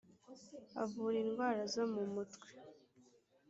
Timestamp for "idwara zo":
1.25-1.83